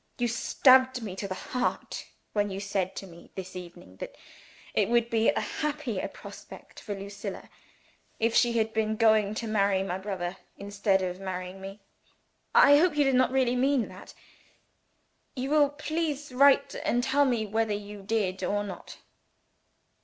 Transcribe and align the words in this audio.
You 0.17 0.27
stabbed 0.27 1.03
me 1.03 1.15
to 1.15 1.27
the 1.27 1.35
heart, 1.35 2.07
when 2.33 2.49
you 2.49 2.59
said 2.59 2.95
to 2.95 3.05
me 3.05 3.29
this 3.35 3.55
evening 3.55 3.97
that 3.97 4.15
it 4.73 4.89
would 4.89 5.11
be 5.11 5.29
a 5.29 5.39
happier 5.39 6.07
prospect 6.07 6.79
for 6.79 6.95
Lucilla 6.95 7.51
if 8.19 8.33
she 8.35 8.53
had 8.53 8.73
been 8.73 8.95
going 8.95 9.35
to 9.35 9.45
marry 9.47 9.83
my 9.83 9.99
brother 9.99 10.37
instead 10.57 11.03
of 11.03 11.19
marrying 11.19 11.61
me. 11.61 11.81
I 12.55 12.77
hope 12.79 12.97
you 12.97 13.03
did 13.03 13.13
not 13.13 13.29
really 13.31 13.55
mean 13.55 13.89
that? 13.89 14.15
Will 15.37 15.43
you 15.65 15.69
please 15.77 16.31
write 16.31 16.73
and 16.83 17.03
tell 17.03 17.25
me 17.25 17.45
whether 17.45 17.71
you 17.75 18.01
did 18.01 18.43
or 18.43 18.63
not? 18.63 18.97